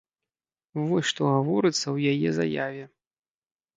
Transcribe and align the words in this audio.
Вось 0.87 1.09
што 1.11 1.21
гаворыцца 1.35 1.83
ў 1.95 2.15
яе 2.15 2.29
заяве. 2.39 2.85